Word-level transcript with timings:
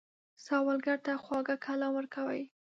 سوالګر 0.45 0.97
ته 1.05 1.13
خواږه 1.23 1.55
کلام 1.65 1.91
ورکوئ 1.95 2.41